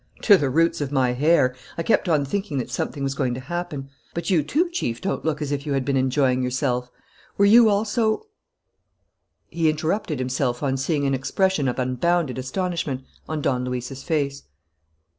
[0.23, 1.55] "To the roots of my hair.
[1.77, 3.91] I kept on thinking that something was going to happen.
[4.15, 6.89] But you, too, Chief, don't look as if you had been enjoying yourself.
[7.37, 8.23] Were you also"
[9.51, 14.41] He interrupted himself, on seeing an expression of unbounded astonishment on Don Luis's face.